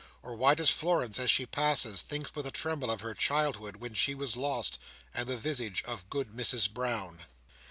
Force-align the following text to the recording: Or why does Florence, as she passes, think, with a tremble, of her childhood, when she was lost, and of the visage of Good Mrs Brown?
Or 0.23 0.33
why 0.33 0.55
does 0.55 0.71
Florence, 0.71 1.19
as 1.19 1.29
she 1.29 1.45
passes, 1.45 2.01
think, 2.01 2.35
with 2.35 2.47
a 2.47 2.51
tremble, 2.51 2.89
of 2.89 3.01
her 3.01 3.13
childhood, 3.13 3.75
when 3.75 3.93
she 3.93 4.15
was 4.15 4.35
lost, 4.35 4.79
and 5.13 5.29
of 5.29 5.35
the 5.35 5.37
visage 5.37 5.83
of 5.85 6.09
Good 6.09 6.29
Mrs 6.29 6.73
Brown? 6.73 7.19